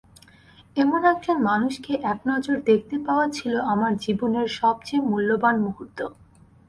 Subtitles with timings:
[0.77, 5.99] এমন একজন মানুষকে একনজর দেখতে পাওয়া ছিল আমার জীবনের সবচেয়ে মূল্যবান মুহূর্ত।